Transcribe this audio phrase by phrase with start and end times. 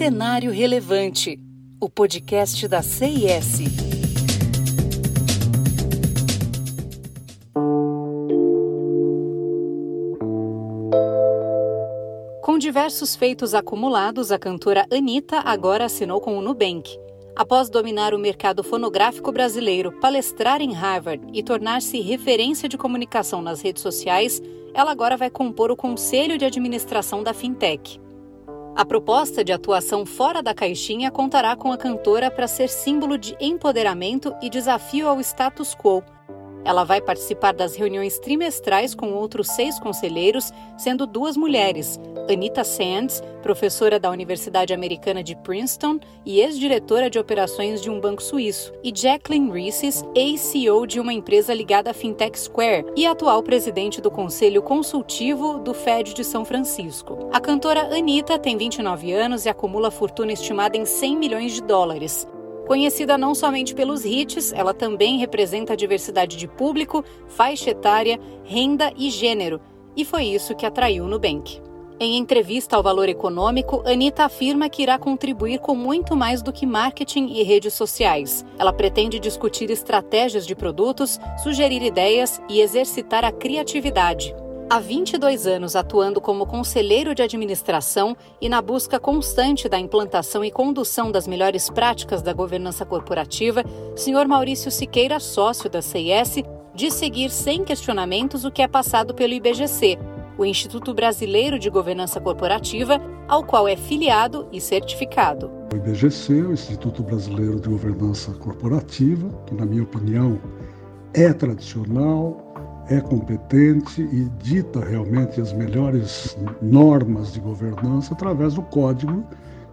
[0.00, 1.38] Cenário Relevante,
[1.78, 3.58] o podcast da CIS.
[12.40, 16.98] Com diversos feitos acumulados, a cantora Anitta agora assinou com o Nubank.
[17.36, 23.60] Após dominar o mercado fonográfico brasileiro, palestrar em Harvard e tornar-se referência de comunicação nas
[23.60, 24.40] redes sociais,
[24.72, 28.00] ela agora vai compor o conselho de administração da fintech.
[28.76, 33.36] A proposta de atuação fora da caixinha contará com a cantora para ser símbolo de
[33.40, 36.02] empoderamento e desafio ao status quo,
[36.64, 43.22] ela vai participar das reuniões trimestrais com outros seis conselheiros, sendo duas mulheres: Anita Sands,
[43.42, 48.92] professora da Universidade Americana de Princeton e ex-diretora de operações de um banco suíço, e
[48.94, 54.62] Jacqueline Reeses, ex-CEO de uma empresa ligada à Fintech Square e atual presidente do Conselho
[54.62, 57.28] Consultivo do Fed de São Francisco.
[57.32, 62.26] A cantora Anita tem 29 anos e acumula fortuna estimada em 100 milhões de dólares.
[62.70, 68.92] Conhecida não somente pelos hits, ela também representa a diversidade de público, faixa etária, renda
[68.96, 69.60] e gênero,
[69.96, 71.60] e foi isso que atraiu o Nubank.
[71.98, 76.64] Em entrevista ao Valor Econômico, Anitta afirma que irá contribuir com muito mais do que
[76.64, 78.46] marketing e redes sociais.
[78.56, 84.32] Ela pretende discutir estratégias de produtos, sugerir ideias e exercitar a criatividade.
[84.72, 90.50] Há 22 anos atuando como conselheiro de administração e na busca constante da implantação e
[90.52, 93.64] condução das melhores práticas da governança corporativa,
[93.96, 94.28] Sr.
[94.28, 99.98] Maurício Siqueira, sócio da CIS, diz seguir sem questionamentos o que é passado pelo IBGC,
[100.38, 105.50] o Instituto Brasileiro de Governança Corporativa, ao qual é filiado e certificado.
[105.72, 110.40] O IBGC, o Instituto Brasileiro de Governança Corporativa, que, na minha opinião,
[111.12, 112.49] é tradicional,
[112.90, 119.24] é competente e dita realmente as melhores normas de governança através do código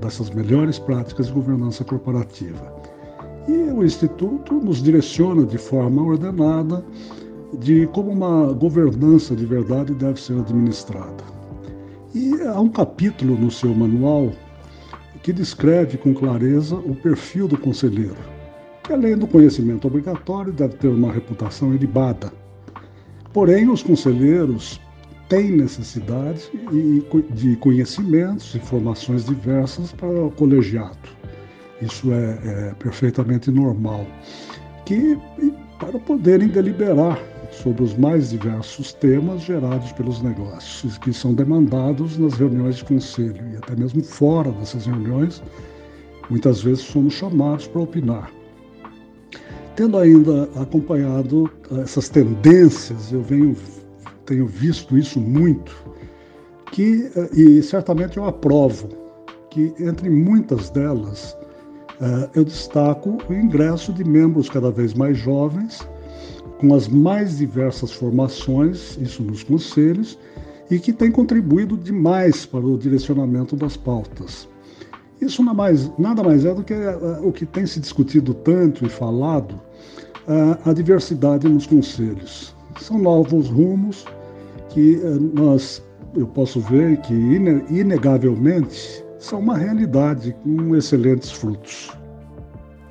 [0.00, 2.72] dessas melhores práticas de governança corporativa.
[3.48, 6.84] E o Instituto nos direciona de forma ordenada
[7.58, 11.24] de como uma governança de verdade deve ser administrada.
[12.14, 14.30] E há um capítulo no seu manual
[15.24, 18.16] que descreve com clareza o perfil do conselheiro,
[18.84, 22.32] que além do conhecimento obrigatório deve ter uma reputação ilibada
[23.32, 24.80] Porém, os conselheiros
[25.28, 26.50] têm necessidade
[27.34, 30.98] de conhecimentos, informações diversas para o colegiado.
[31.80, 34.04] Isso é, é perfeitamente normal.
[34.84, 35.16] Que,
[35.78, 37.18] para poderem deliberar
[37.52, 43.40] sobre os mais diversos temas gerados pelos negócios, que são demandados nas reuniões de conselho
[43.52, 45.40] e até mesmo fora dessas reuniões,
[46.28, 48.39] muitas vezes somos chamados para opinar.
[49.80, 51.50] Tendo ainda acompanhado
[51.82, 53.56] essas tendências, eu venho,
[54.26, 55.74] tenho visto isso muito,
[56.70, 58.90] que, e certamente eu aprovo,
[59.48, 61.34] que entre muitas delas
[61.98, 65.88] eh, eu destaco o ingresso de membros cada vez mais jovens,
[66.58, 70.18] com as mais diversas formações, isso nos conselhos,
[70.70, 74.46] e que tem contribuído demais para o direcionamento das pautas.
[75.20, 78.86] Isso nada mais, nada mais é do que uh, o que tem se discutido tanto
[78.86, 79.52] e falado,
[80.26, 82.54] uh, a diversidade nos conselhos.
[82.80, 84.06] São novos rumos
[84.70, 85.82] que uh, nós,
[86.14, 91.90] eu posso ver que inegavelmente são uma realidade com excelentes frutos.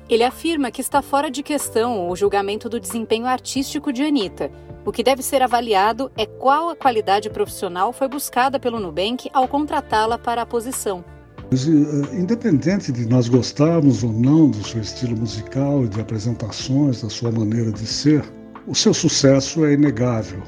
[0.08, 4.50] Ele afirma que está fora de questão o julgamento do desempenho artístico de Anitta.
[4.84, 9.46] O que deve ser avaliado é qual a qualidade profissional foi buscada pelo Nubank ao
[9.46, 11.04] contratá-la para a posição.
[11.52, 17.10] Eh, independente de nós gostarmos ou não do seu estilo musical e de apresentações, da
[17.10, 18.22] sua maneira de ser,
[18.68, 20.40] o seu sucesso é inegável.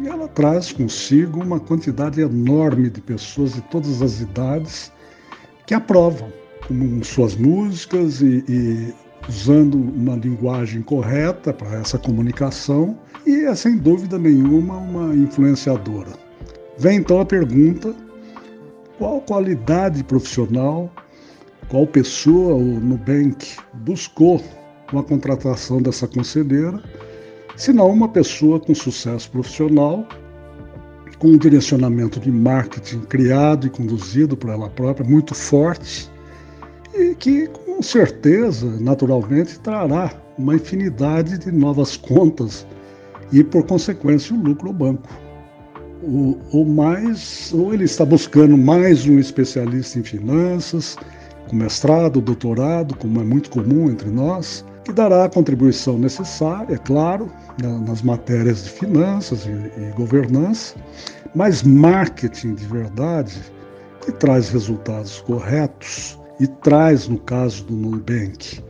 [0.00, 4.92] E ela traz consigo uma quantidade enorme de pessoas de todas as idades
[5.66, 6.30] que aprovam
[6.68, 8.94] com suas músicas e, e
[9.26, 16.10] usando uma linguagem correta para essa comunicação e é sem dúvida nenhuma uma influenciadora.
[16.76, 17.94] Vem então a pergunta
[18.98, 20.90] qual qualidade profissional,
[21.68, 24.42] qual pessoa o Nubank buscou
[24.90, 26.82] com a contratação dessa conselheira,
[27.56, 30.06] senão uma pessoa com sucesso profissional,
[31.18, 36.10] com um direcionamento de marketing criado e conduzido por ela própria muito forte
[36.94, 42.66] e que com certeza, naturalmente, trará uma infinidade de novas contas
[43.32, 45.23] e, por consequência, o lucro ao banco
[46.06, 50.96] ou, ou mais, ou ele está buscando mais um especialista em finanças,
[51.48, 56.78] com mestrado, doutorado, como é muito comum entre nós, que dará a contribuição necessária, é
[56.78, 57.30] claro,
[57.86, 60.74] nas matérias de finanças e, e governança,
[61.34, 63.40] mas marketing de verdade,
[64.02, 68.62] que traz resultados corretos e traz, no caso do Nubank,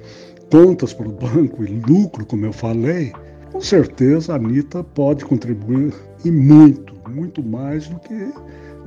[0.51, 3.13] contas para o banco e lucro, como eu falei,
[3.51, 5.93] com certeza a Anitta pode contribuir
[6.25, 8.33] e muito, muito mais do que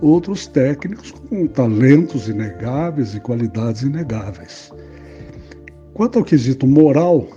[0.01, 4.71] outros técnicos com talentos inegáveis e qualidades inegáveis.
[5.93, 7.27] Quanto ao quesito moral,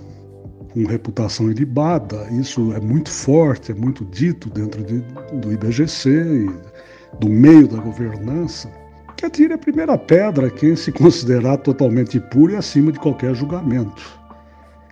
[0.73, 4.99] com reputação ilibada, isso é muito forte, é muito dito dentro de,
[5.39, 8.69] do IBGC e do meio da governança,
[9.17, 14.19] que atire a primeira pedra quem se considerar totalmente puro e acima de qualquer julgamento.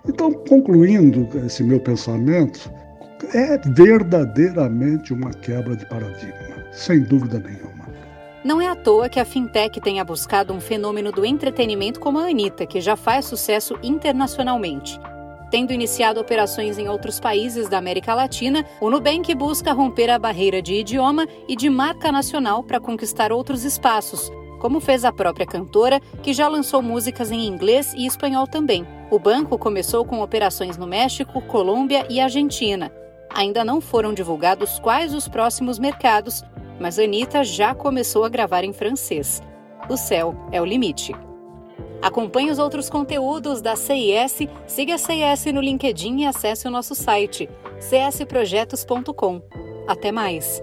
[0.08, 2.70] Então, concluindo esse meu pensamento,
[3.34, 7.70] é verdadeiramente uma quebra de paradigma, sem dúvida nenhuma.
[8.42, 12.28] Não é à toa que a fintech tenha buscado um fenômeno do entretenimento como a
[12.28, 14.98] Anitta, que já faz sucesso internacionalmente.
[15.50, 20.62] Tendo iniciado operações em outros países da América Latina, o Nubank busca romper a barreira
[20.62, 24.30] de idioma e de marca nacional para conquistar outros espaços,
[24.60, 28.86] como fez a própria cantora, que já lançou músicas em inglês e espanhol também.
[29.10, 32.92] O banco começou com operações no México, Colômbia e Argentina.
[33.34, 36.42] Ainda não foram divulgados quais os próximos mercados,
[36.78, 39.42] mas Anitta já começou a gravar em francês.
[39.88, 41.14] O céu é o limite.
[42.02, 46.94] Acompanhe os outros conteúdos da CIS, siga a CIS no LinkedIn e acesse o nosso
[46.94, 47.48] site
[47.78, 49.42] csprojetos.com.
[49.86, 50.62] Até mais!